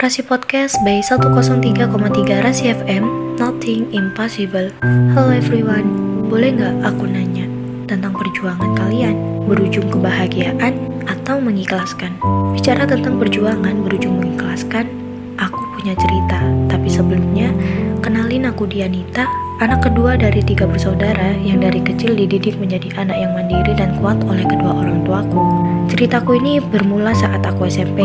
[0.00, 1.92] Rasi Podcast by 103,3
[2.40, 4.72] Rasi FM Nothing Impossible
[5.12, 5.92] Halo everyone,
[6.24, 7.44] boleh nggak aku nanya
[7.84, 10.72] tentang perjuangan kalian berujung kebahagiaan
[11.04, 12.16] atau mengikhlaskan?
[12.56, 14.88] Bicara tentang perjuangan berujung mengikhlaskan,
[15.36, 16.48] aku punya cerita.
[16.72, 17.52] Tapi sebelumnya,
[18.00, 19.28] kenalin aku Dianita,
[19.60, 24.16] anak kedua dari tiga bersaudara yang dari kecil dididik menjadi anak yang mandiri dan kuat
[24.24, 25.44] oleh kedua orang tuaku.
[25.92, 28.00] Ceritaku ini bermula saat aku SMP.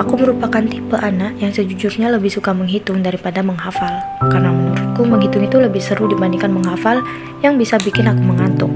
[0.00, 3.92] Aku merupakan tipe anak yang sejujurnya lebih suka menghitung daripada menghafal,
[4.24, 7.04] karena menurutku menghitung itu lebih seru dibandingkan menghafal
[7.44, 8.72] yang bisa bikin aku mengantuk.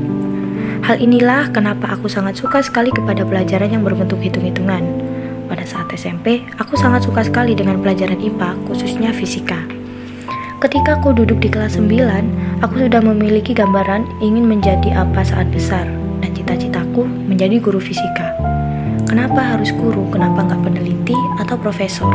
[0.85, 4.85] Hal inilah kenapa aku sangat suka sekali kepada pelajaran yang berbentuk hitung-hitungan.
[5.49, 9.65] Pada saat SMP, aku sangat suka sekali dengan pelajaran IPA, khususnya fisika.
[10.61, 15.89] Ketika aku duduk di kelas 9, aku sudah memiliki gambaran ingin menjadi apa saat besar,
[16.21, 18.37] dan cita-citaku menjadi guru fisika.
[19.07, 20.11] Kenapa harus guru?
[20.11, 22.11] Kenapa nggak peneliti atau profesor?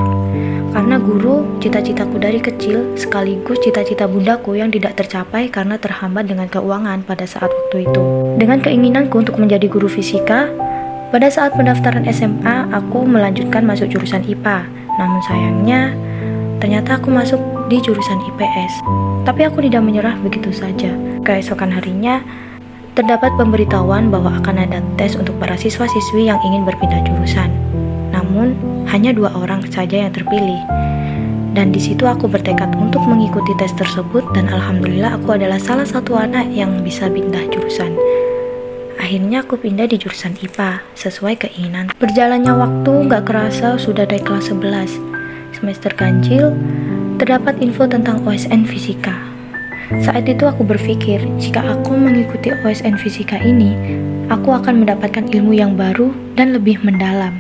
[0.76, 7.08] Karena guru cita-citaku dari kecil sekaligus cita-cita bundaku yang tidak tercapai karena terhambat dengan keuangan
[7.08, 8.04] pada saat waktu itu.
[8.36, 10.52] Dengan keinginanku untuk menjadi guru fisika,
[11.16, 14.68] pada saat pendaftaran SMA aku melanjutkan masuk jurusan IPA.
[15.00, 15.96] Namun sayangnya,
[16.60, 17.40] ternyata aku masuk
[17.72, 18.84] di jurusan IPS.
[19.24, 20.92] Tapi aku tidak menyerah begitu saja.
[21.24, 22.20] Keesokan harinya,
[22.94, 27.48] terdapat pemberitahuan bahwa akan ada tes untuk para siswa-siswi yang ingin berpindah jurusan.
[28.12, 28.56] Namun,
[28.92, 30.60] hanya dua orang saja yang terpilih.
[31.52, 36.16] Dan di situ aku bertekad untuk mengikuti tes tersebut dan alhamdulillah aku adalah salah satu
[36.16, 37.92] anak yang bisa pindah jurusan.
[39.00, 41.92] Akhirnya aku pindah di jurusan IPA sesuai keinginan.
[42.00, 44.96] Berjalannya waktu gak kerasa sudah dari kelas 11.
[45.52, 46.56] Semester ganjil,
[47.20, 49.41] terdapat info tentang OSN Fisika
[50.00, 53.76] saat itu aku berpikir, jika aku mengikuti OSN Fisika ini,
[54.32, 57.36] aku akan mendapatkan ilmu yang baru dan lebih mendalam.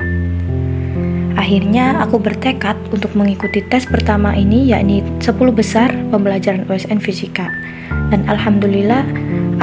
[1.39, 7.47] Akhirnya aku bertekad untuk mengikuti tes pertama ini yakni 10 besar pembelajaran OSN Fisika.
[8.11, 9.07] Dan alhamdulillah,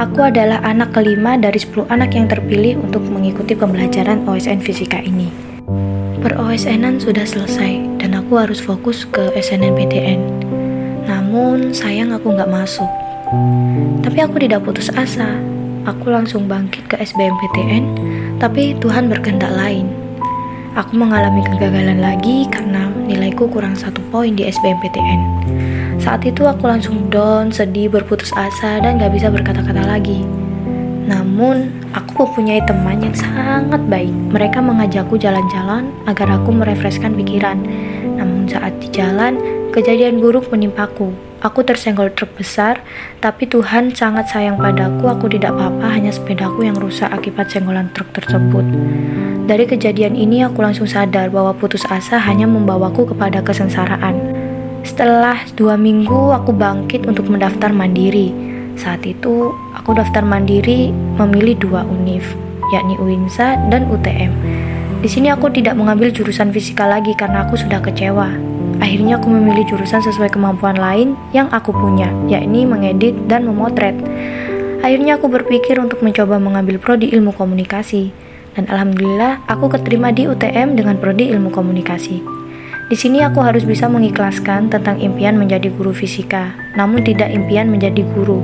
[0.01, 5.29] aku adalah anak kelima dari 10 anak yang terpilih untuk mengikuti pembelajaran OSN Fisika ini.
[6.19, 10.48] Per OSN-an sudah selesai dan aku harus fokus ke SNMPTN.
[11.29, 12.89] Namun sayang aku nggak masuk.
[14.01, 15.29] Tapi aku tidak putus asa.
[15.85, 17.85] Aku langsung bangkit ke SBMPTN,
[18.41, 19.93] tapi Tuhan berkehendak lain.
[20.73, 25.21] Aku mengalami kegagalan lagi karena nilaiku kurang satu poin di SBMPTN.
[26.01, 30.25] Saat itu aku langsung down, sedih, berputus asa, dan gak bisa berkata-kata lagi.
[31.05, 34.13] Namun, aku mempunyai teman yang sangat baik.
[34.33, 37.61] Mereka mengajakku jalan-jalan agar aku merefreshkan pikiran.
[38.17, 41.13] Namun saat di jalan, Kejadian buruk menimpaku.
[41.45, 42.81] Aku tersenggol truk besar,
[43.21, 45.05] tapi Tuhan sangat sayang padaku.
[45.05, 48.65] Aku tidak apa-apa, hanya sepedaku yang rusak akibat senggolan truk tersebut.
[49.45, 54.17] Dari kejadian ini, aku langsung sadar bahwa putus asa hanya membawaku kepada kesengsaraan.
[54.81, 58.33] Setelah dua minggu, aku bangkit untuk mendaftar mandiri.
[58.73, 60.89] Saat itu, aku daftar mandiri
[61.21, 62.25] memilih dua univ,
[62.73, 64.33] yakni UINSA dan UTM.
[64.99, 68.58] Di sini aku tidak mengambil jurusan fisika lagi karena aku sudah kecewa.
[68.79, 73.95] Akhirnya aku memilih jurusan sesuai kemampuan lain yang aku punya, yakni mengedit dan memotret.
[74.79, 78.15] Akhirnya aku berpikir untuk mencoba mengambil prodi ilmu komunikasi.
[78.55, 82.23] Dan alhamdulillah aku keterima di UTM dengan prodi ilmu komunikasi.
[82.89, 88.01] Di sini aku harus bisa mengikhlaskan tentang impian menjadi guru fisika, namun tidak impian menjadi
[88.17, 88.41] guru.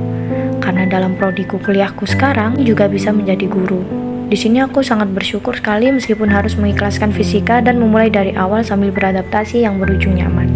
[0.62, 4.05] Karena dalam prodiku kuliahku sekarang juga bisa menjadi guru.
[4.26, 8.90] Di sini aku sangat bersyukur sekali meskipun harus mengikhlaskan fisika dan memulai dari awal sambil
[8.90, 10.50] beradaptasi yang berujung nyaman.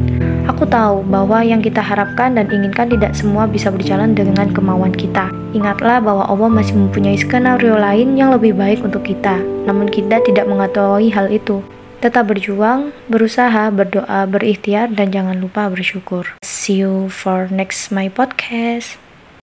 [0.50, 5.30] Aku tahu bahwa yang kita harapkan dan inginkan tidak semua bisa berjalan dengan kemauan kita.
[5.54, 10.50] Ingatlah bahwa Allah masih mempunyai skenario lain yang lebih baik untuk kita, namun kita tidak
[10.50, 11.62] mengetahui hal itu.
[12.02, 16.26] Tetap berjuang, berusaha, berdoa, berikhtiar, dan jangan lupa bersyukur.
[16.42, 19.09] See you for next my podcast.